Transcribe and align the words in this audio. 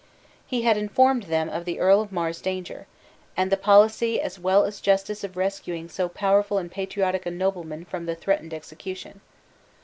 He 0.47 0.63
had 0.63 0.77
informed 0.77 1.25
them 1.25 1.47
of 1.47 1.63
the 1.63 1.79
Earl 1.79 2.01
of 2.01 2.11
Mar's 2.11 2.41
danger, 2.41 2.87
and 3.37 3.51
the 3.51 3.55
policy 3.55 4.19
as 4.19 4.39
well 4.39 4.63
as 4.65 4.81
justice 4.81 5.23
of 5.23 5.37
rescuing 5.37 5.87
so 5.89 6.09
powerful 6.09 6.57
and 6.57 6.71
patriotic 6.71 7.27
a 7.27 7.29
nobleman 7.29 7.85
from 7.85 8.07
the 8.07 8.15
threatened 8.15 8.51
execution. 8.51 9.21